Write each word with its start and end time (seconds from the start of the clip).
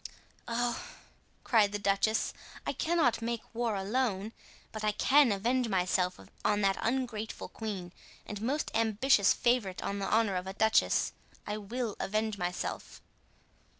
"Oh," 0.47 0.81
cried 1.43 1.73
the 1.73 1.77
duchess, 1.77 2.33
"I 2.65 2.73
cannot 2.73 3.21
make 3.21 3.43
war 3.53 3.75
alone, 3.75 4.33
but 4.71 4.83
I 4.83 4.93
can 4.93 5.31
avenge 5.31 5.67
myself 5.69 6.19
on 6.43 6.61
that 6.61 6.79
ungrateful 6.81 7.49
queen 7.49 7.93
and 8.25 8.41
most 8.41 8.71
ambitious 8.73 9.31
favorite 9.31 9.83
on 9.83 9.99
the 9.99 10.07
honor 10.09 10.37
of 10.37 10.47
a 10.47 10.53
duchess, 10.53 11.13
I 11.45 11.57
will 11.57 11.95
avenge 11.99 12.39
myself." 12.39 12.99